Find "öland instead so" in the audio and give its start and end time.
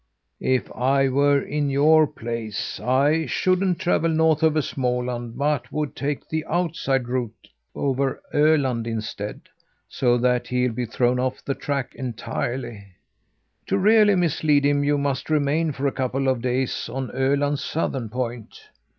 8.33-10.17